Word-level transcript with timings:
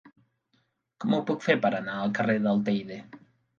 Com 1.03 1.13
ho 1.17 1.19
puc 1.27 1.45
fer 1.49 1.57
per 1.67 1.73
anar 1.81 1.99
al 2.07 2.17
carrer 2.19 2.41
del 2.49 2.65
Teide? 2.73 3.01